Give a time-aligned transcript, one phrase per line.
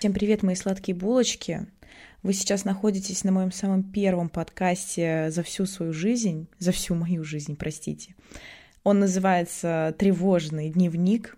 [0.00, 1.66] Всем привет, мои сладкие булочки.
[2.22, 7.22] Вы сейчас находитесь на моем самом первом подкасте за всю свою жизнь, за всю мою
[7.22, 8.14] жизнь, простите.
[8.82, 11.36] Он называется «Тревожный дневник».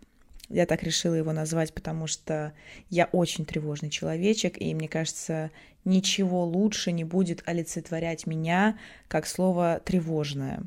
[0.49, 2.53] Я так решила его назвать, потому что
[2.89, 5.51] я очень тревожный человечек, и мне кажется,
[5.85, 10.63] ничего лучше не будет олицетворять меня, как слово «тревожное».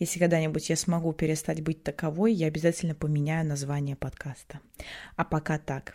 [0.00, 4.58] Если когда-нибудь я смогу перестать быть таковой, я обязательно поменяю название подкаста.
[5.14, 5.94] А пока так.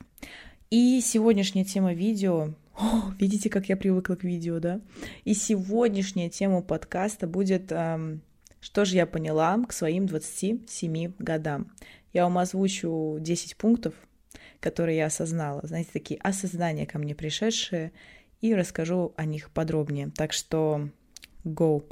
[0.71, 2.53] И сегодняшняя тема видео...
[2.77, 4.79] О, видите, как я привыкла к видео, да?
[5.25, 8.21] И сегодняшняя тема подкаста будет эм,
[8.61, 11.73] «Что же я поняла к своим 27 годам?»
[12.13, 13.95] Я вам озвучу 10 пунктов,
[14.61, 15.59] которые я осознала.
[15.65, 17.91] Знаете, такие осознания ко мне пришедшие,
[18.39, 20.09] и расскажу о них подробнее.
[20.15, 20.87] Так что
[21.43, 21.83] go!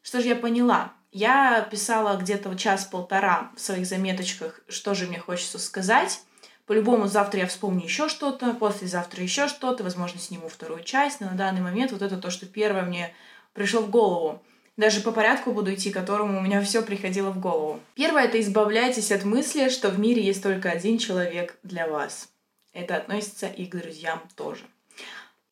[0.00, 0.92] Что же я поняла?
[1.12, 6.20] Я писала где-то час-полтора в своих заметочках, что же мне хочется сказать.
[6.66, 11.36] По-любому завтра я вспомню еще что-то, послезавтра еще что-то, возможно, сниму вторую часть, но на
[11.36, 13.12] данный момент вот это то, что первое мне
[13.54, 14.40] пришло в голову.
[14.76, 17.80] Даже по порядку буду идти, которому у меня все приходило в голову.
[17.94, 22.28] Первое— это избавляйтесь от мысли, что в мире есть только один человек для вас.
[22.72, 24.64] Это относится и к друзьям тоже.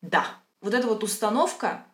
[0.01, 0.25] Да,
[0.61, 1.85] вот эта вот установка,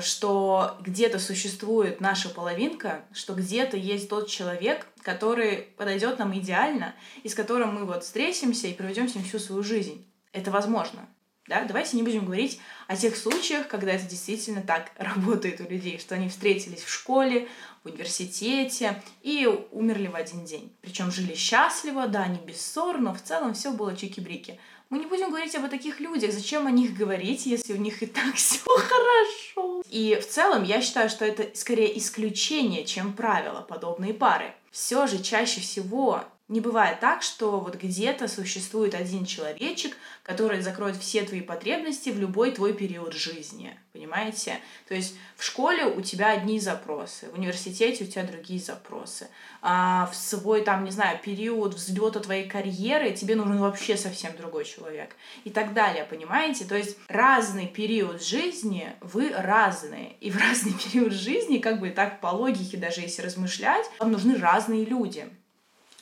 [0.00, 7.28] что где-то существует наша половинка, что где-то есть тот человек, который подойдет нам идеально, и
[7.28, 10.06] с которым мы вот встретимся и проведем с ним всю свою жизнь.
[10.32, 11.08] Это возможно.
[11.48, 11.64] Да?
[11.64, 16.14] Давайте не будем говорить о тех случаях, когда это действительно так работает у людей, что
[16.14, 17.48] они встретились в школе,
[17.84, 20.72] в университете и умерли в один день.
[20.80, 24.58] Причем жили счастливо, да, не без ссор, но в целом все было чики-брики.
[24.88, 26.32] Мы не будем говорить об таких людях.
[26.32, 29.82] Зачем о них говорить, если у них и так все хорошо?
[29.90, 34.54] И в целом я считаю, что это скорее исключение, чем правило подобные пары.
[34.70, 40.96] Все же чаще всего не бывает так, что вот где-то существует один человечек, который закроет
[40.96, 43.76] все твои потребности в любой твой период жизни.
[43.92, 44.60] Понимаете?
[44.86, 49.28] То есть в школе у тебя одни запросы, в университете у тебя другие запросы.
[49.60, 54.66] А в свой, там, не знаю, период взлета твоей карьеры тебе нужен вообще совсем другой
[54.66, 55.16] человек.
[55.42, 56.64] И так далее, понимаете?
[56.64, 60.12] То есть разный период жизни, вы разные.
[60.20, 64.36] И в разный период жизни, как бы так по логике даже если размышлять, вам нужны
[64.36, 65.28] разные люди.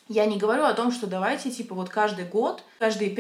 [0.08, 3.14] Я не говорю о том, что давайте, типа, вот каждый год, каждые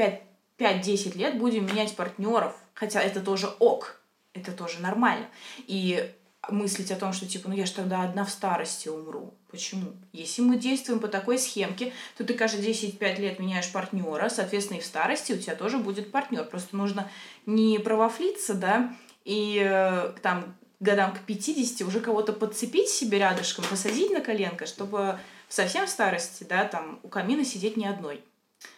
[0.58, 2.54] 5-10 лет будем менять партнеров.
[2.74, 4.00] Хотя это тоже ок,
[4.32, 5.26] это тоже нормально.
[5.66, 6.12] И
[6.50, 9.34] мыслить о том, что типа, ну я же тогда одна в старости умру.
[9.50, 9.92] Почему?
[10.12, 14.80] Если мы действуем по такой схемке, то ты каждые 10-5 лет меняешь партнера, соответственно, и
[14.80, 16.44] в старости у тебя тоже будет партнер.
[16.44, 17.10] Просто нужно
[17.46, 18.94] не провафлиться, да,
[19.24, 25.18] и э, там годам к 50 уже кого-то подцепить себе рядышком, посадить на коленко, чтобы
[25.54, 28.24] совсем в старости, да, там у камина сидеть не одной.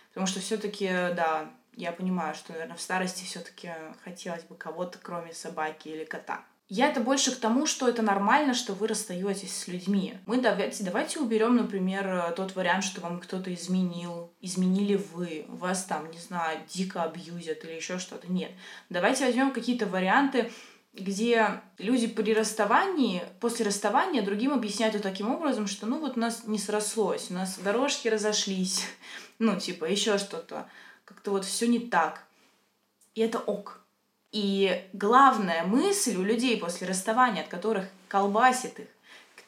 [0.09, 3.71] Потому что все-таки, да, я понимаю, что, наверное, в старости все-таки
[4.05, 6.45] хотелось бы кого-то, кроме собаки или кота.
[6.69, 10.19] Я это больше к тому, что это нормально, что вы расстаетесь с людьми.
[10.27, 16.11] Мы давайте, давайте уберем, например, тот вариант, что вам кто-то изменил, изменили вы, вас там,
[16.11, 18.33] не знаю, дико абьюзят или еще что-то.
[18.33, 18.51] Нет.
[18.91, 20.51] Давайте возьмем какие-то варианты,
[20.99, 26.21] где люди при расставании, после расставания другим объясняют это таким образом, что ну вот у
[26.21, 28.87] нас не срослось, у нас дорожки разошлись,
[29.39, 30.69] ну типа еще что-то,
[31.05, 32.25] как-то вот все не так.
[33.15, 33.81] И это ок.
[34.33, 38.89] И главная мысль у людей после расставания, от которых колбасит их,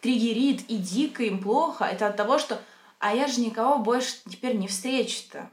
[0.01, 2.61] триггерит и дико им плохо, это от того, что
[2.99, 5.51] а я же никого больше теперь не встречу-то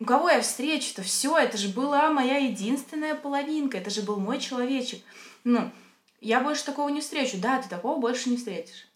[0.00, 1.02] у кого я встречу-то?
[1.02, 5.02] Все, это же была моя единственная половинка, это же был мой человечек.
[5.44, 5.70] Ну,
[6.20, 7.38] я больше такого не встречу.
[7.38, 8.88] Да, ты такого больше не встретишь.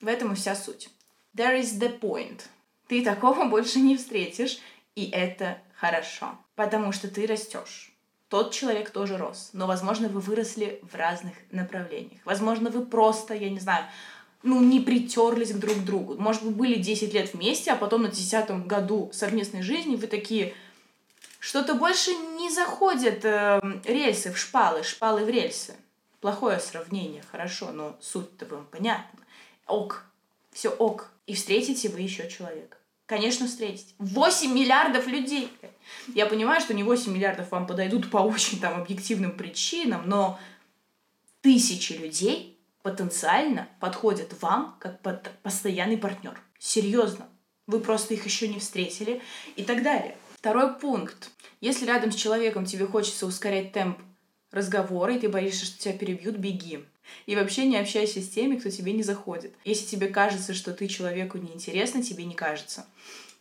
[0.00, 0.90] В этом и вся суть.
[1.34, 2.42] There is the point.
[2.86, 4.58] Ты такого больше не встретишь,
[4.94, 7.90] и это хорошо, потому что ты растешь.
[8.28, 12.20] Тот человек тоже рос, но, возможно, вы выросли в разных направлениях.
[12.24, 13.86] Возможно, вы просто, я не знаю,
[14.44, 16.16] ну, не притерлись к друг другу.
[16.18, 20.54] Может, вы были 10 лет вместе, а потом на 10 году совместной жизни вы такие,
[21.40, 25.74] что-то больше не заходят э, рельсы в шпалы, шпалы в рельсы.
[26.20, 29.18] Плохое сравнение, хорошо, но суть-то вам понятна.
[29.66, 30.04] Ок,
[30.52, 31.10] все ок.
[31.26, 32.76] И встретите вы еще человека.
[33.06, 33.94] Конечно, встретите.
[33.98, 35.50] 8 миллиардов людей.
[36.14, 40.38] Я понимаю, что не 8 миллиардов вам подойдут по очень там объективным причинам, но
[41.40, 42.53] тысячи людей
[42.84, 46.38] потенциально подходят вам как под постоянный партнер.
[46.58, 47.26] Серьезно.
[47.66, 49.22] Вы просто их еще не встретили
[49.56, 50.18] и так далее.
[50.34, 51.30] Второй пункт.
[51.62, 53.98] Если рядом с человеком тебе хочется ускорять темп
[54.52, 56.84] разговора, и ты боишься, что тебя перебьют, беги.
[57.24, 59.54] И вообще не общайся с теми, кто тебе не заходит.
[59.64, 62.86] Если тебе кажется, что ты человеку неинтересна, тебе не кажется.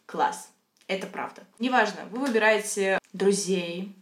[0.06, 0.50] Класс.
[0.88, 1.44] Это правда.
[1.60, 3.94] Неважно, вы выбираете друзей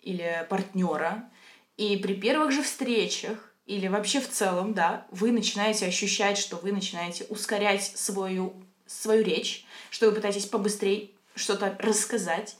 [0.00, 1.30] или партнера,
[1.76, 6.72] и при первых же встречах или вообще в целом, да, вы начинаете ощущать, что вы
[6.72, 8.54] начинаете ускорять свою,
[8.86, 12.56] свою речь, что вы пытаетесь побыстрее что-то рассказать,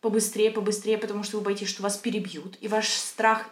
[0.00, 3.50] побыстрее, побыстрее, потому что вы боитесь, что вас перебьют, и ваш страх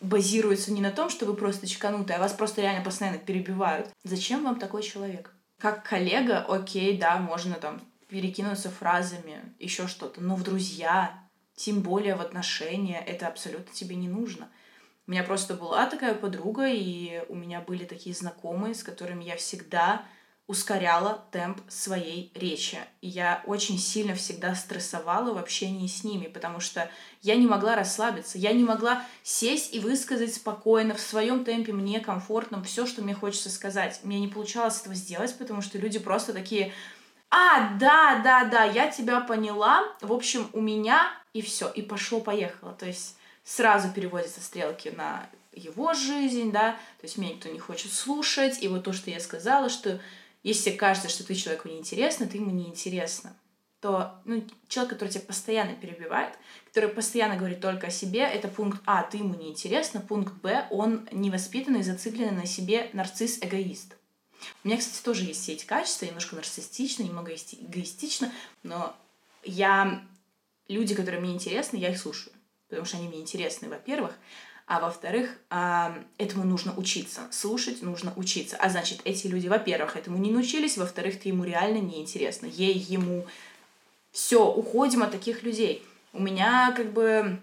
[0.00, 3.88] базируется не на том, что вы просто чеканутые, а вас просто реально постоянно перебивают.
[4.04, 5.32] Зачем вам такой человек?
[5.58, 11.18] Как коллега, окей, да, можно там перекинуться фразами, еще что-то, но в друзья,
[11.56, 14.48] тем более в отношения, это абсолютно тебе не нужно.
[15.06, 19.36] У меня просто была такая подруга, и у меня были такие знакомые, с которыми я
[19.36, 20.02] всегда
[20.46, 22.78] ускоряла темп своей речи.
[23.00, 26.90] И я очень сильно всегда стрессовала в общении с ними, потому что
[27.22, 32.00] я не могла расслабиться, я не могла сесть и высказать спокойно, в своем темпе, мне
[32.00, 34.00] комфортно, все, что мне хочется сказать.
[34.04, 36.72] Мне не получалось этого сделать, потому что люди просто такие,
[37.30, 42.72] а, да, да, да, я тебя поняла, в общем, у меня, и все, и пошло-поехало.
[42.72, 47.92] То есть сразу переводятся стрелки на его жизнь, да, то есть меня никто не хочет
[47.92, 50.00] слушать, и вот то, что я сказала, что
[50.42, 53.36] если кажется, что ты человеку неинтересна, ты ему неинтересна,
[53.80, 56.34] то ну, человек, который тебя постоянно перебивает,
[56.66, 61.06] который постоянно говорит только о себе, это пункт А, ты ему неинтересна, пункт Б, он
[61.12, 63.96] невоспитанный, зацикленный на себе нарцисс-эгоист.
[64.62, 68.32] У меня, кстати, тоже есть все эти качества, немножко нарциссично, немного эгоистично,
[68.62, 68.94] но
[69.42, 70.02] я...
[70.66, 72.33] Люди, которые мне интересны, я их слушаю,
[72.74, 74.12] потому что они мне интересны, во-первых,
[74.66, 75.30] а во-вторых,
[76.18, 77.22] этому нужно учиться.
[77.30, 78.56] Слушать нужно учиться.
[78.56, 82.46] А значит, эти люди, во-первых, этому не научились, во-вторых, ты ему реально не интересно.
[82.46, 83.26] Ей, ему.
[84.10, 85.84] Все, уходим от таких людей.
[86.12, 87.38] У меня как бы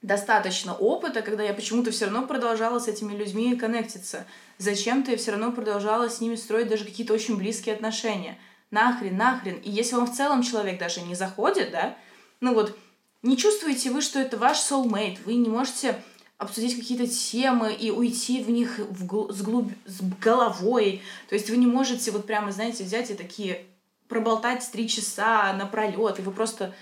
[0.00, 4.24] достаточно опыта, когда я почему-то все равно продолжала с этими людьми коннектиться.
[4.58, 8.38] Зачем-то я все равно продолжала с ними строить даже какие-то очень близкие отношения.
[8.70, 9.56] Нахрен, нахрен.
[9.56, 11.96] И если вам в целом человек даже не заходит, да,
[12.40, 12.76] ну вот,
[13.24, 16.00] не чувствуете вы, что это ваш soulmate, вы не можете
[16.36, 21.02] обсудить какие-то темы и уйти в них в, с, глуб, с головой.
[21.28, 23.64] То есть вы не можете вот прямо, знаете, взять и такие
[24.08, 26.74] проболтать три часа напролет, и вы просто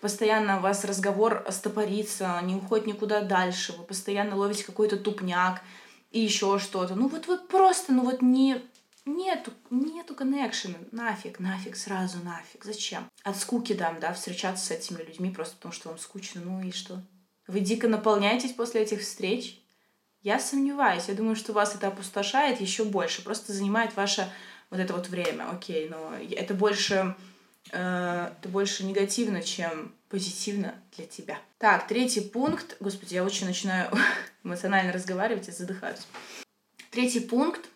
[0.00, 5.62] постоянно у вас разговор стопорится, не уходит никуда дальше, вы постоянно ловите какой-то тупняк
[6.10, 6.94] и еще что-то.
[6.94, 8.60] Ну вот вы просто, ну вот не...
[9.06, 10.78] Нету, нету коннекшена.
[10.90, 12.64] Нафиг, нафиг, сразу нафиг.
[12.64, 13.08] Зачем?
[13.22, 16.40] От скуки дам, да, встречаться с этими людьми просто потому, что вам скучно.
[16.44, 17.00] Ну и что?
[17.46, 19.62] Вы дико наполняетесь после этих встреч?
[20.22, 21.04] Я сомневаюсь.
[21.06, 23.22] Я думаю, что вас это опустошает еще больше.
[23.22, 24.28] Просто занимает ваше
[24.70, 25.48] вот это вот время.
[25.50, 27.14] Окей, но это больше,
[27.70, 31.38] э, это больше негативно, чем позитивно для тебя.
[31.58, 32.76] Так, третий пункт.
[32.80, 33.88] Господи, я очень начинаю
[34.42, 36.04] эмоционально разговаривать и задыхаюсь.
[36.90, 37.68] Третий пункт.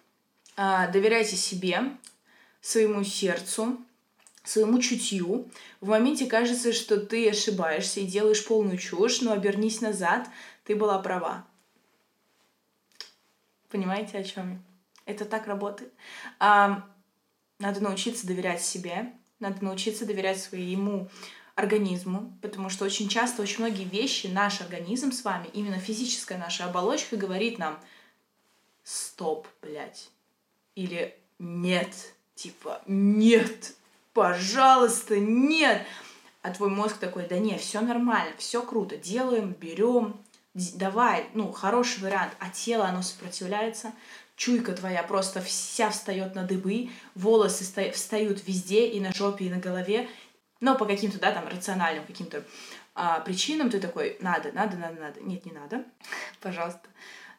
[0.61, 1.97] Э, доверяйте себе,
[2.61, 3.79] своему сердцу,
[4.45, 5.51] своему чутью.
[5.81, 10.29] В моменте кажется, что ты ошибаешься и делаешь полную чушь, но обернись назад,
[10.65, 11.47] ты была права.
[13.71, 14.59] Понимаете, о чем я?
[15.07, 15.95] Это так работает.
[16.39, 16.87] А,
[17.59, 21.09] надо научиться доверять себе, надо научиться доверять своему
[21.55, 26.67] организму, потому что очень часто, очень многие вещи наш организм с вами, именно физическая наша
[26.67, 27.81] оболочка говорит нам
[28.85, 30.11] «стоп, блядь»
[30.75, 33.75] или «нет», типа «нет»,
[34.12, 35.87] пожалуйста, нет.
[36.43, 40.17] А твой мозг такой, да нет, все нормально, все круто, делаем, берем,
[40.55, 42.32] давай, ну, хороший вариант.
[42.39, 43.93] А тело, оно сопротивляется,
[44.36, 49.58] чуйка твоя просто вся встает на дыбы, волосы встают везде, и на жопе, и на
[49.58, 50.08] голове,
[50.60, 52.44] но по каким-то, да, там, рациональным каким-то
[52.94, 55.20] а, причинам ты такой, надо, надо, надо, надо.
[55.20, 55.84] Нет, не надо.
[56.41, 56.89] Пожалуйста,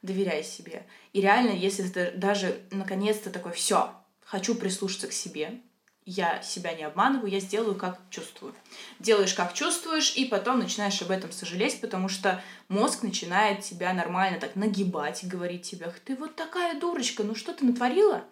[0.01, 0.85] доверяй себе.
[1.13, 3.93] И реально, если ты даже наконец-то такой, все,
[4.23, 5.61] хочу прислушаться к себе,
[6.05, 8.55] я себя не обманываю, я сделаю, как чувствую.
[8.99, 14.39] Делаешь, как чувствуешь, и потом начинаешь об этом сожалеть, потому что мозг начинает тебя нормально
[14.39, 18.23] так нагибать и говорить тебе, ты вот такая дурочка, ну что ты натворила?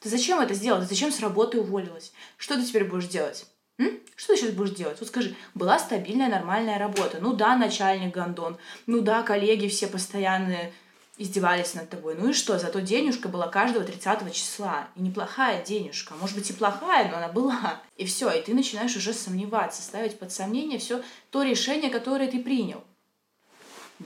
[0.00, 0.82] Ты зачем это сделала?
[0.82, 2.12] Ты зачем с работы уволилась?
[2.36, 3.46] Что ты теперь будешь делать?
[3.78, 4.00] М?
[4.16, 4.98] Что ты сейчас будешь делать?
[5.00, 7.18] Вот скажи, была стабильная, нормальная работа.
[7.20, 8.58] Ну да, начальник гондон.
[8.86, 10.72] Ну да, коллеги все постоянные
[11.16, 12.16] издевались над тобой.
[12.18, 12.58] Ну и что?
[12.58, 14.88] Зато денежка была каждого 30 числа.
[14.96, 16.14] И неплохая денежка.
[16.14, 17.80] Может быть и плохая, но она была.
[17.96, 22.42] И все, и ты начинаешь уже сомневаться, ставить под сомнение все то решение, которое ты
[22.42, 22.82] принял.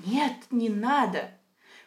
[0.04, 1.30] Нет, не надо.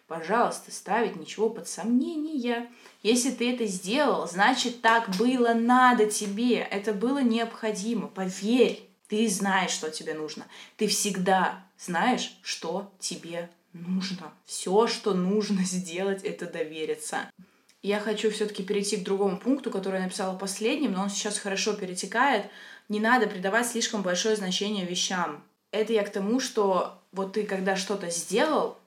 [0.08, 2.70] Пожалуйста, ставить ничего под сомнение.
[3.04, 6.58] Если ты это сделал, значит так было надо тебе.
[6.58, 8.08] Это было необходимо.
[8.08, 10.46] Поверь, ты знаешь, что тебе нужно.
[10.76, 14.34] Ты всегда знаешь, что тебе нужно.
[14.46, 17.30] Все, что нужно сделать, это довериться.
[17.84, 21.74] Я хочу все-таки перейти к другому пункту, который я написала последним, но он сейчас хорошо
[21.74, 22.46] перетекает.
[22.90, 25.44] Не надо придавать слишком большое значение вещам.
[25.72, 28.78] Это я к тому, что вот ты когда что-то сделал,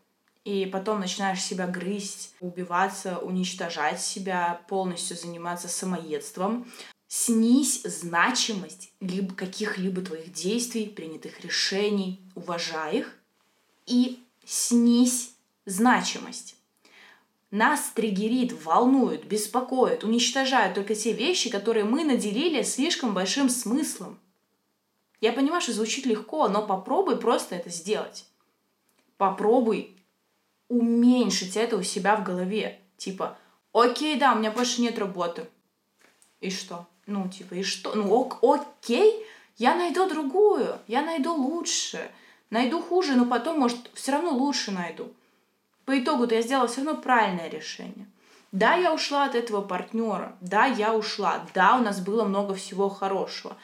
[0.45, 6.71] и потом начинаешь себя грызть, убиваться, уничтожать себя, полностью заниматься самоедством,
[7.09, 13.17] снизь значимость либо каких-либо твоих действий, принятых решений, уважай их,
[13.87, 15.35] и снизь
[15.67, 16.57] значимость.
[17.51, 24.19] Нас триггерит, волнует, беспокоит, уничтожают только те вещи, которые мы наделили слишком большим смыслом.
[25.21, 28.27] Я понимаю, что звучит легко, но попробуй просто это сделать.
[29.17, 29.97] Попробуй
[30.69, 32.81] уменьшить это у себя в голове.
[32.97, 33.39] Типа,
[33.73, 35.47] окей, да, у меня больше нет работы.
[36.41, 36.87] И что?
[37.07, 37.95] Ну, типа, и что?
[37.95, 39.25] Ну, ок, окей,
[39.57, 42.11] я найду другую, я найду лучше.
[42.51, 45.13] Найду хуже, но потом, может, все равно лучше найду.
[45.85, 48.07] По итогу-то я сделала все равно правильное решение.
[48.53, 50.37] Да, я ушла от этого партнера.
[50.41, 51.45] Да, я ушла.
[51.55, 53.57] Да, у нас было много всего хорошего.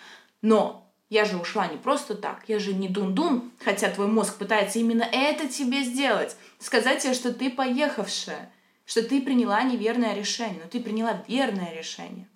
[0.42, 2.42] Но я же ушла не просто так.
[2.48, 6.36] Я же не дун-дун, хотя твой мозг пытается именно это тебе сделать.
[6.58, 8.50] Сказать тебе, что ты поехавшая,
[8.84, 10.60] что ты приняла неверное решение.
[10.62, 12.26] Но ты приняла верное решение.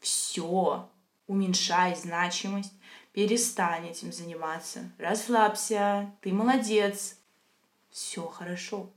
[0.00, 0.86] Все.
[1.26, 2.74] Уменьшай значимость.
[3.14, 4.90] Перестань этим заниматься.
[4.98, 6.12] Расслабься.
[6.20, 7.16] Ты молодец.
[7.90, 8.90] Все хорошо.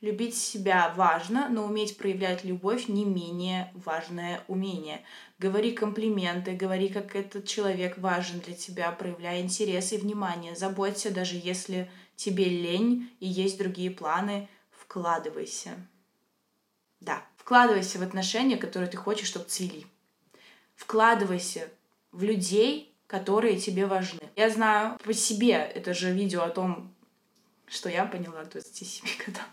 [0.00, 5.04] Любить себя важно, но уметь проявлять любовь не менее важное умение.
[5.38, 10.56] Говори комплименты, говори, как этот человек важен для тебя, проявляй интерес и внимание.
[10.56, 15.72] Заботься, даже если тебе лень и есть другие планы, вкладывайся.
[17.00, 19.84] Да, вкладывайся в отношения, которые ты хочешь, чтобы цвели.
[20.76, 21.68] Вкладывайся
[22.10, 24.20] в людей, которые тебе важны.
[24.36, 26.94] Я знаю по себе, это же видео о том,
[27.66, 29.46] что я поняла к 27 годам.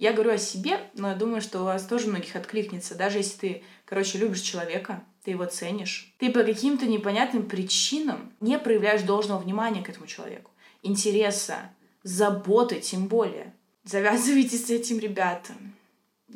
[0.00, 2.96] Я говорю о себе, но я думаю, что у вас тоже многих откликнется.
[2.96, 8.58] Даже если ты, короче, любишь человека, ты его ценишь, ты по каким-то непонятным причинам не
[8.58, 10.50] проявляешь должного внимания к этому человеку,
[10.82, 11.70] интереса,
[12.02, 13.54] заботы тем более.
[13.84, 15.52] Завязывайте с этим, ребята.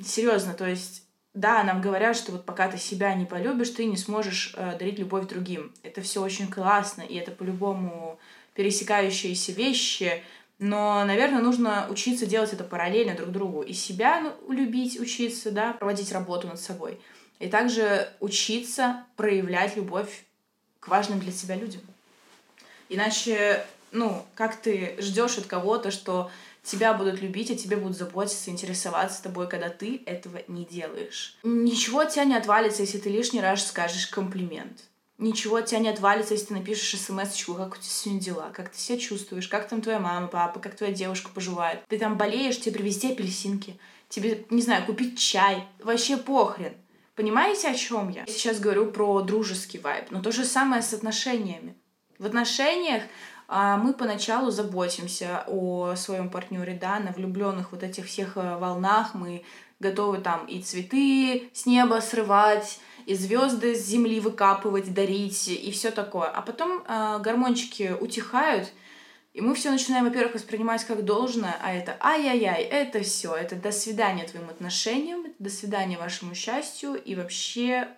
[0.05, 1.08] Серьезно, то есть
[1.39, 4.99] да, нам говорят, что вот пока ты себя не полюбишь, ты не сможешь э, дарить
[4.99, 5.73] любовь другим.
[5.85, 8.19] Это все очень классно, и это по-любому
[8.55, 10.25] пересекающиеся вещи,
[10.59, 13.63] но, наверное, нужно учиться делать это параллельно друг другу.
[13.63, 16.99] И себя ну, любить, учиться, да, проводить работу над собой.
[17.39, 20.25] И также учиться проявлять любовь
[20.81, 21.83] к важным для себя людям.
[22.89, 28.51] Иначе, ну, как ты ждешь от кого-то, что тебя будут любить, а тебе будут заботиться,
[28.51, 31.39] интересоваться тобой, когда ты этого не делаешь.
[31.43, 34.89] Ничего от тебя не отвалится, если ты лишний раз скажешь комплимент
[35.19, 38.71] ничего от тебя не отвалится, если ты напишешь смс как у тебя сегодня дела, как
[38.71, 41.85] ты себя чувствуешь, как там твоя мама, папа, как твоя девушка поживает.
[41.89, 45.65] Ты там болеешь, тебе привезти апельсинки, тебе, не знаю, купить чай.
[45.81, 46.75] Вообще похрен.
[47.15, 48.25] Понимаете, о чем я?
[48.27, 51.75] Я сейчас говорю про дружеский вайб, но то же самое с отношениями.
[52.19, 53.03] В отношениях
[53.49, 59.43] мы поначалу заботимся о своем партнере, да, на влюбленных вот этих всех э, волнах мы
[59.81, 65.91] готовы там и цветы с неба срывать, и звезды с земли выкапывать, дарить и все
[65.91, 66.29] такое.
[66.29, 68.71] А потом э, гормончики утихают,
[69.33, 73.73] и мы все начинаем, во-первых, воспринимать как должное, а это ай-яй-яй, это все, это до
[73.73, 77.89] свидания твоим отношениям, до свидания вашему счастью, и вообще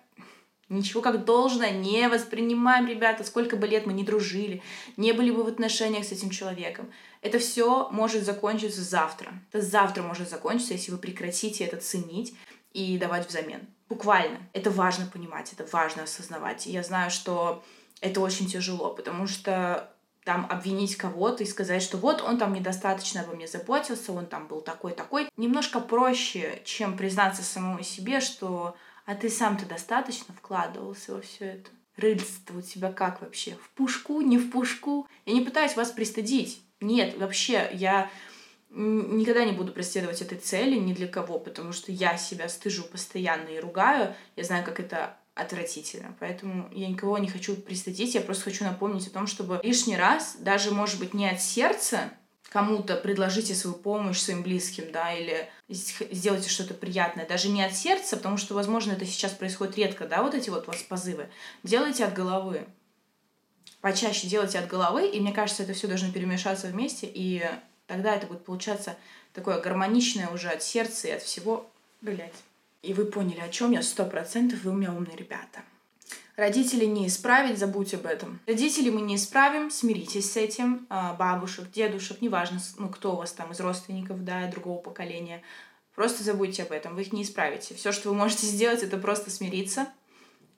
[0.71, 4.63] ничего как должное не воспринимаем, ребята, сколько бы лет мы не дружили,
[4.97, 6.91] не были бы в отношениях с этим человеком.
[7.21, 9.33] Это все может закончиться завтра.
[9.51, 12.33] Это завтра может закончиться, если вы прекратите это ценить
[12.73, 13.67] и давать взамен.
[13.89, 14.39] Буквально.
[14.53, 16.65] Это важно понимать, это важно осознавать.
[16.65, 17.63] И я знаю, что
[17.99, 19.91] это очень тяжело, потому что
[20.23, 24.47] там обвинить кого-то и сказать, что вот он там недостаточно обо мне заботился, он там
[24.47, 28.75] был такой-такой, немножко проще, чем признаться самому себе, что
[29.11, 31.69] а ты сам-то достаточно вкладывался во все это.
[31.97, 33.57] Рыльство у тебя как вообще?
[33.61, 35.05] В пушку, не в пушку?
[35.25, 36.61] Я не пытаюсь вас пристыдить.
[36.79, 38.09] Нет, вообще, я
[38.69, 43.49] никогда не буду преследовать этой цели ни для кого, потому что я себя стыжу постоянно
[43.49, 44.15] и ругаю.
[44.37, 46.15] Я знаю, как это отвратительно.
[46.21, 50.37] Поэтому я никого не хочу пристыдить, я просто хочу напомнить о том, чтобы лишний раз,
[50.39, 52.13] даже, может быть, не от сердца,
[52.51, 58.17] кому-то предложите свою помощь своим близким, да, или сделайте что-то приятное, даже не от сердца,
[58.17, 61.29] потому что, возможно, это сейчас происходит редко, да, вот эти вот у вас позывы.
[61.63, 62.65] Делайте от головы.
[63.79, 67.43] Почаще делайте от головы, и мне кажется, это все должно перемешаться вместе, и
[67.91, 68.95] Тогда это будет получаться
[69.33, 72.35] такое гармоничное уже от сердца и от всего, блять.
[72.83, 75.61] И вы поняли, о чем я, сто процентов, вы у меня умные ребята.
[76.41, 78.39] Родителей не исправить, забудь об этом.
[78.47, 80.87] Родителей мы не исправим, смиритесь с этим.
[80.89, 85.43] А, бабушек, дедушек, неважно, ну, кто у вас там из родственников, да, другого поколения.
[85.93, 87.75] Просто забудьте об этом, вы их не исправите.
[87.75, 89.87] Все, что вы можете сделать, это просто смириться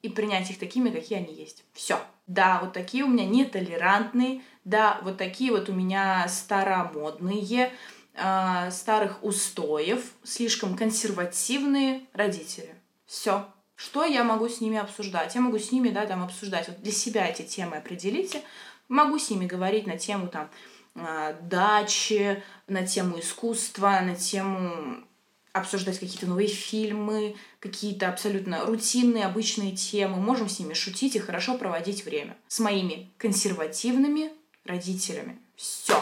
[0.01, 1.65] и принять их такими, какие они есть.
[1.73, 1.99] Все.
[2.27, 7.73] Да, вот такие у меня нетолерантные, да, вот такие вот у меня старомодные,
[8.13, 12.73] э, старых устоев, слишком консервативные родители.
[13.05, 13.49] Все.
[13.83, 15.35] Что я могу с ними обсуждать?
[15.35, 16.69] Я могу с ними, да, там обсуждать.
[16.69, 18.41] Вот для себя эти темы определите.
[18.87, 20.49] Могу с ними говорить на тему там
[20.95, 25.03] э, дачи, на тему искусства, на тему
[25.51, 30.15] обсуждать какие-то новые фильмы, какие-то абсолютно рутинные, обычные темы.
[30.15, 32.37] Можем с ними шутить и хорошо проводить время.
[32.47, 34.31] С моими консервативными
[34.63, 35.39] родителями.
[35.57, 36.01] Все.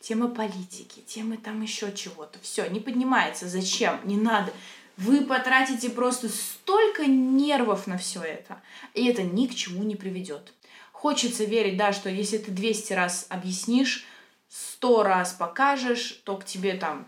[0.00, 2.38] Тема политики, темы там еще чего-то.
[2.40, 3.48] Все, не поднимается.
[3.48, 4.00] Зачем?
[4.04, 4.50] Не надо.
[4.96, 8.62] Вы потратите просто столько нервов на все это,
[8.94, 10.52] и это ни к чему не приведет.
[10.92, 14.06] Хочется верить, да, что если ты 200 раз объяснишь,
[14.48, 17.06] 100 раз покажешь, то к тебе там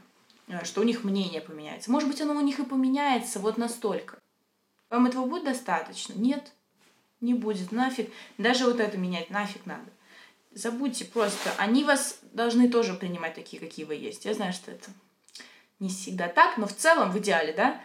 [0.49, 1.91] Э, что у них мнение поменяется.
[1.91, 4.19] Может быть, оно у них и поменяется вот настолько.
[4.91, 6.15] Вам этого будет достаточно?
[6.15, 6.53] Нет,
[7.21, 7.73] не будет.
[7.73, 8.13] Нафиг.
[8.39, 9.91] Даже вот это менять нафиг надо.
[10.53, 11.53] Забудьте просто.
[11.59, 14.25] Они вас должны тоже принимать такие, какие вы есть.
[14.25, 14.91] Я знаю, что это
[15.81, 17.81] не всегда так, но в целом, в идеале, да,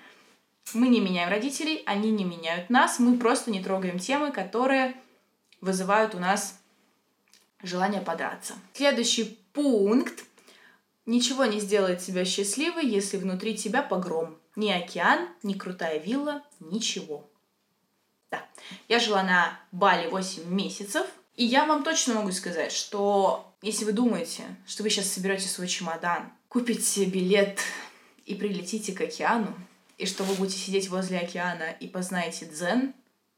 [0.73, 4.95] мы не меняем родителей, они не меняют нас, мы просто не трогаем темы, которые
[5.59, 6.59] вызывают у нас
[7.61, 8.55] желание подраться.
[8.73, 10.23] Следующий пункт
[11.05, 14.37] Ничего не сделает тебя счастливой, если внутри тебя погром.
[14.55, 17.27] Ни океан, ни крутая вилла, ничего.
[18.29, 18.45] Да.
[18.87, 21.05] Я жила на Бали 8 месяцев,
[21.35, 25.67] и я вам точно могу сказать, что если вы думаете, что вы сейчас соберете свой
[25.67, 27.61] чемодан, купите билет
[28.25, 29.53] и прилетите к океану,
[29.97, 32.93] и что вы будете сидеть возле океана и познаете дзен,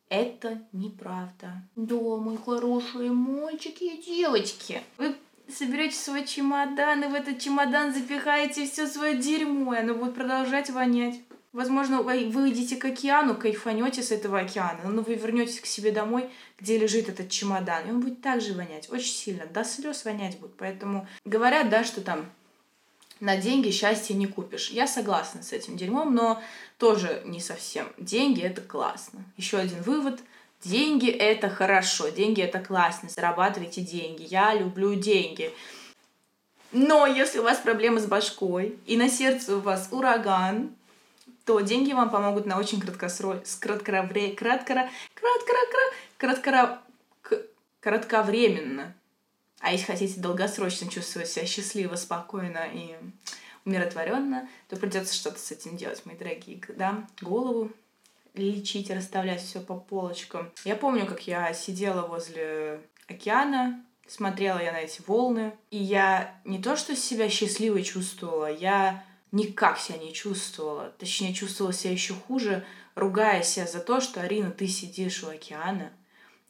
[0.09, 1.61] это неправда.
[1.75, 4.81] Да, мои хорошие мальчики и девочки.
[4.97, 5.15] Вы
[5.47, 10.71] соберете свой чемодан, и в этот чемодан запихаете все свое дерьмо, и оно будет продолжать
[10.71, 11.19] вонять.
[11.51, 16.31] Возможно, вы выйдете к океану, кайфанете с этого океана, но вы вернетесь к себе домой,
[16.59, 20.57] где лежит этот чемодан, и он будет также вонять, очень сильно, до слез вонять будет.
[20.57, 22.25] Поэтому говорят, да, что там
[23.23, 24.69] на деньги счастье не купишь.
[24.69, 26.41] Я согласна с этим дерьмом, но
[26.77, 27.87] тоже не совсем.
[27.97, 29.23] Деньги это классно.
[29.37, 30.19] Еще один вывод–
[30.63, 34.23] Деньги— это хорошо, деньги— это классно, зарабатывайте деньги.
[34.23, 35.53] Я люблю деньги.
[36.71, 40.73] Но если у вас проблемы с башкой и на сердце у вас ураган,
[41.45, 45.59] то деньги вам помогут на очень краткосрочно, краткоравре, краткора, краткора,
[46.17, 46.81] краткора,
[47.81, 48.95] кратковременно.
[49.63, 52.97] А если хотите долгосрочно чувствовать себя счастливо, спокойно и
[53.63, 56.61] умиротворенно, то придется что-то с этим делать, мои дорогие.
[56.75, 57.71] Да, голову
[58.33, 60.51] лечить, расставлять все по полочкам.
[60.65, 66.61] Я помню, как я сидела возле океана, смотрела я на эти волны, и я не
[66.61, 70.93] то что себя счастливой чувствовала, я никак себя не чувствовала.
[70.99, 75.93] Точнее, чувствовала себя еще хуже, ругая себя за то, что, Арина, ты сидишь у океана,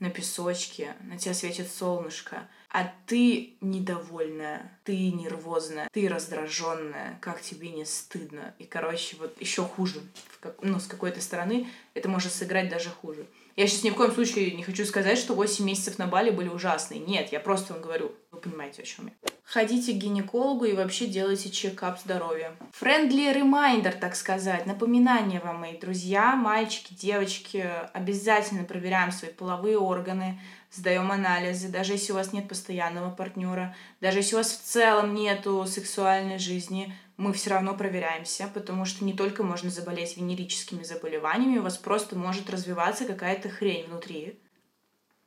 [0.03, 7.69] на песочке, на тебя светит солнышко, а ты недовольная, ты нервозная, ты раздраженная, как тебе
[7.69, 8.53] не стыдно.
[8.59, 10.01] И, короче, вот еще хуже.
[10.41, 13.25] Как, ну, с какой-то стороны это может сыграть даже хуже.
[13.55, 16.49] Я сейчас ни в коем случае не хочу сказать, что 8 месяцев на Бали были
[16.49, 16.99] ужасные.
[16.99, 19.32] Нет, я просто вам говорю, вы понимаете, о чем я.
[19.43, 22.55] Ходите к гинекологу и вообще делайте чекап здоровья.
[22.79, 30.39] Friendly reminder, так сказать, напоминание вам, мои друзья, мальчики, девочки, обязательно проверяем свои половые органы,
[30.71, 35.13] сдаем анализы, даже если у вас нет постоянного партнера, даже если у вас в целом
[35.13, 41.59] нету сексуальной жизни, мы все равно проверяемся, потому что не только можно заболеть венерическими заболеваниями,
[41.59, 44.39] у вас просто может развиваться какая-то хрень внутри,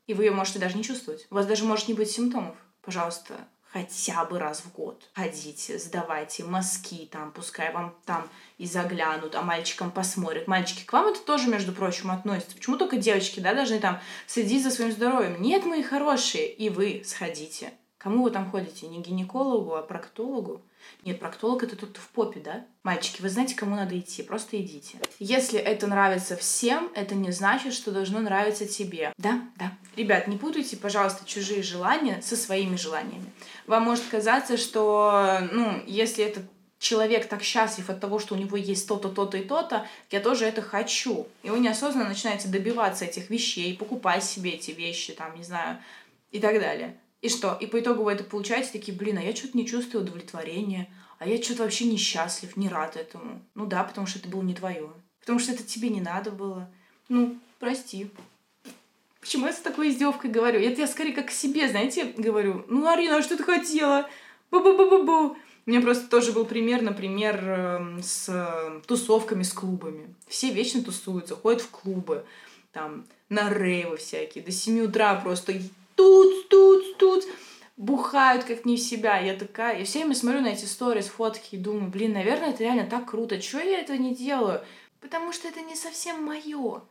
[0.07, 1.27] и вы ее можете даже не чувствовать.
[1.31, 2.57] У вас даже может не быть симптомов.
[2.83, 3.35] Пожалуйста,
[3.73, 9.43] хотя бы раз в год ходите, сдавайте мазки там, пускай вам там и заглянут, а
[9.43, 10.49] мальчикам посмотрят.
[10.49, 12.57] Мальчики, к вам это тоже, между прочим, относится.
[12.57, 15.41] Почему только девочки, да, должны там следить за своим здоровьем?
[15.41, 17.73] Нет, мои хорошие, и вы сходите.
[17.99, 18.87] Кому вы там ходите?
[18.89, 20.63] Не гинекологу, а проктологу?
[21.05, 22.65] Нет, проктолог это кто в попе, да?
[22.83, 24.99] Мальчики, вы знаете, кому надо идти, просто идите.
[25.19, 29.13] Если это нравится всем, это не значит, что должно нравиться тебе.
[29.17, 29.73] Да, да.
[29.97, 33.33] Ребят, не путайте, пожалуйста, чужие желания со своими желаниями.
[33.67, 36.45] Вам может казаться, что, ну, если этот
[36.79, 40.45] человек так счастлив от того, что у него есть то-то, то-то и то-то, я тоже
[40.45, 41.27] это хочу.
[41.43, 45.79] И вы неосознанно начинаете добиваться этих вещей, покупать себе эти вещи, там, не знаю,
[46.31, 46.97] и так далее.
[47.27, 47.59] И что?
[47.61, 51.43] И по итогу это получаете такие, блин, а я что-то не чувствую удовлетворения, а я
[51.43, 53.43] что-то вообще несчастлив, не рад этому.
[53.57, 54.93] Ну да, потому что это было не твое.
[55.19, 56.71] Потому что это тебе не надо было.
[57.09, 58.13] Ну, прости.
[59.21, 60.61] Почему я с такой издевкой говорю?
[60.61, 62.65] Это я скорее как к себе, знаете, говорю.
[62.69, 64.09] Ну, Арина, а что ты хотела?
[64.53, 65.37] Бу-бу-бу-бу-бу.
[65.67, 70.15] У меня просто тоже был пример, например, эм, с э, тусовками, с клубами.
[70.29, 72.25] Все вечно тусуются, ходят в клубы,
[72.71, 74.45] там, на рейвы всякие.
[74.45, 75.55] До 7 утра просто
[75.97, 77.25] тут, тут, тут
[77.77, 79.19] бухают как не в себя.
[79.19, 82.63] Я такая, я все время смотрю на эти сторис, фотки и думаю, блин, наверное, это
[82.63, 83.41] реально так круто.
[83.41, 84.63] Чего я этого не делаю?
[85.01, 86.83] Потому что это не совсем мое.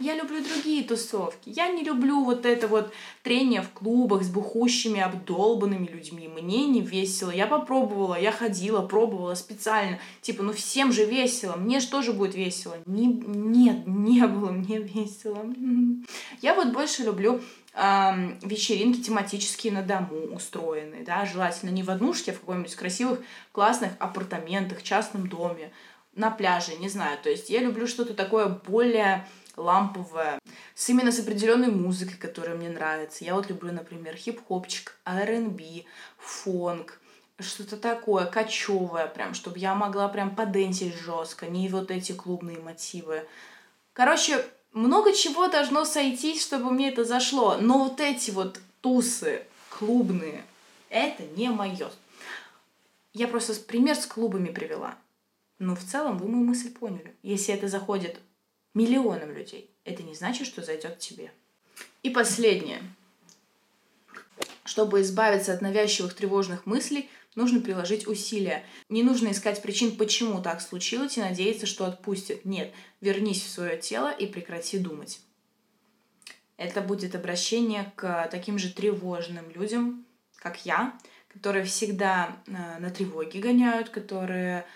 [0.00, 1.50] Я люблю другие тусовки.
[1.50, 2.92] Я не люблю вот это вот
[3.24, 6.28] трение в клубах с бухущими, обдолбанными людьми.
[6.28, 7.32] Мне не весело.
[7.32, 9.98] Я попробовала, я ходила, пробовала специально.
[10.20, 11.56] Типа, ну всем же весело.
[11.56, 12.76] Мне же тоже будет весело.
[12.86, 15.44] Не, нет, не было мне весело.
[16.42, 17.40] Я вот больше люблю
[18.42, 23.20] вечеринки тематические на дому устроенные, да, желательно не в однушке, а в какой-нибудь красивых,
[23.52, 25.70] классных апартаментах, частном доме,
[26.14, 27.18] на пляже, не знаю.
[27.22, 29.24] То есть я люблю что-то такое более
[29.56, 30.40] ламповая,
[30.74, 33.24] с именно с определенной музыкой, которая мне нравится.
[33.24, 35.84] Я вот люблю, например, хип-хопчик, R&B,
[36.16, 37.00] фонк,
[37.38, 43.24] что-то такое кочевое, прям, чтобы я могла прям поденсить жестко, не вот эти клубные мотивы.
[43.92, 47.56] Короче, много чего должно сойтись, чтобы мне это зашло.
[47.60, 50.44] Но вот эти вот тусы клубные,
[50.90, 51.90] это не мое.
[53.12, 54.96] Я просто пример с клубами привела.
[55.58, 57.14] Но в целом вы мою мысль поняли.
[57.22, 58.20] Если это заходит
[58.74, 59.70] миллионам людей.
[59.84, 61.32] Это не значит, что зайдет тебе.
[62.02, 62.82] И последнее.
[64.64, 68.64] Чтобы избавиться от навязчивых тревожных мыслей, нужно приложить усилия.
[68.88, 72.44] Не нужно искать причин, почему так случилось, и надеяться, что отпустит.
[72.44, 75.20] Нет, вернись в свое тело и прекрати думать.
[76.56, 80.04] Это будет обращение к таким же тревожным людям,
[80.36, 80.98] как я,
[81.28, 84.66] которые всегда э, на тревоге гоняют, которые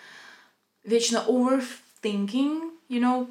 [0.85, 3.29] вечно overthinking, you know,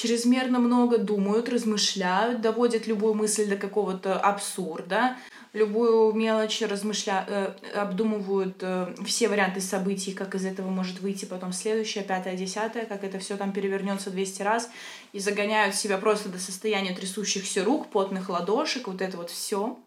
[0.00, 5.16] чрезмерно много думают, размышляют, доводят любую мысль до какого-то абсурда,
[5.52, 7.24] любую мелочь размышля...
[7.28, 12.86] э, обдумывают э, все варианты событий, как из этого может выйти потом следующее, пятое, десятое,
[12.86, 14.70] как это все там перевернется 200 раз,
[15.12, 19.78] и загоняют себя просто до состояния трясущихся рук, потных ладошек, вот это вот все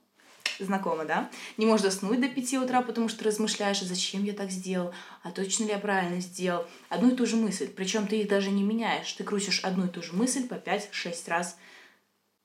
[0.60, 1.30] знакомо, да?
[1.58, 5.32] Не можешь заснуть до 5 утра, потому что размышляешь, а зачем я так сделал, а
[5.32, 6.66] точно ли я правильно сделал.
[6.90, 9.90] Одну и ту же мысль, причем ты их даже не меняешь, ты крутишь одну и
[9.90, 11.58] ту же мысль по 5-6 раз,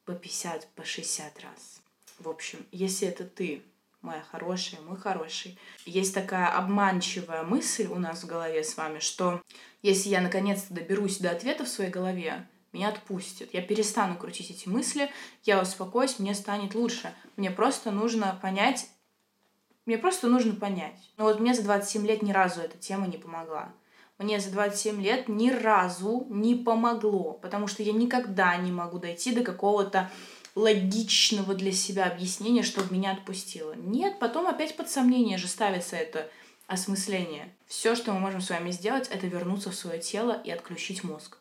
[0.04, 1.80] по 50, по 60 раз.
[2.18, 3.62] В общем, если это ты,
[4.00, 9.42] моя хорошая, мой хороший, есть такая обманчивая мысль у нас в голове с вами, что
[9.82, 13.52] если я наконец-то доберусь до ответа в своей голове, меня отпустит.
[13.54, 15.10] Я перестану крутить эти мысли,
[15.44, 17.14] я успокоюсь, мне станет лучше.
[17.36, 18.88] Мне просто нужно понять,
[19.86, 21.10] мне просто нужно понять.
[21.16, 23.72] Но вот мне за 27 лет ни разу эта тема не помогла.
[24.18, 29.32] Мне за 27 лет ни разу не помогло, потому что я никогда не могу дойти
[29.32, 30.10] до какого-то
[30.56, 33.74] логичного для себя объяснения, чтобы меня отпустило.
[33.74, 36.28] Нет, потом опять под сомнение же ставится это
[36.66, 37.54] осмысление.
[37.66, 41.38] Все, что мы можем с вами сделать, это вернуться в свое тело и отключить мозг.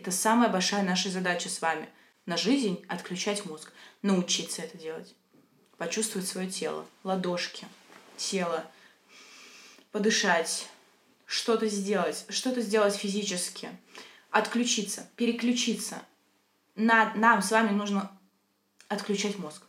[0.00, 1.86] Это самая большая наша задача с вами.
[2.24, 3.70] На жизнь отключать мозг.
[4.00, 5.14] Научиться это делать.
[5.76, 7.66] Почувствовать свое тело, ладошки,
[8.16, 8.64] тело,
[9.92, 10.68] подышать,
[11.26, 13.68] что-то сделать, что-то сделать физически,
[14.30, 16.00] отключиться, переключиться.
[16.76, 18.10] На, нам с вами нужно
[18.88, 19.64] отключать мозг.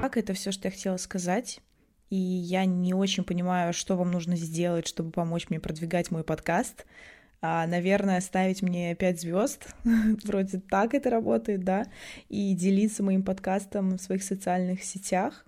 [0.00, 1.60] Так, это все, что я хотела сказать
[2.10, 6.84] и я не очень понимаю, что вам нужно сделать, чтобы помочь мне продвигать мой подкаст.
[7.40, 9.68] А, наверное, ставить мне 5 звезд,
[10.24, 11.86] вроде так это работает, да,
[12.28, 15.46] и делиться моим подкастом в своих социальных сетях.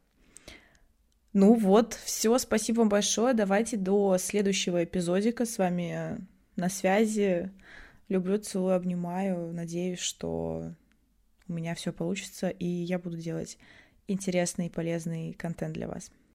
[1.34, 3.34] Ну вот, все, спасибо вам большое.
[3.34, 7.50] Давайте до следующего эпизодика с вами на связи.
[8.08, 9.52] Люблю, целую, обнимаю.
[9.52, 10.72] Надеюсь, что
[11.48, 13.58] у меня все получится, и я буду делать
[14.06, 16.10] интересный и полезный контент для вас.